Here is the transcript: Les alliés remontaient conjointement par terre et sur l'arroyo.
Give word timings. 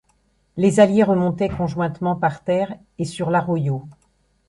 Les 0.57 0.79
alliés 0.79 1.03
remontaient 1.03 1.47
conjointement 1.47 2.15
par 2.15 2.43
terre 2.43 2.73
et 2.97 3.05
sur 3.05 3.29
l'arroyo. 3.29 3.87